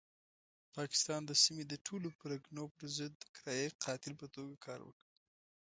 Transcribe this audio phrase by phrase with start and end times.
[0.77, 5.03] پاکستان د سیمې د ټولو پرګنو پرضد د کرایي قاتل په توګه کار وکړ.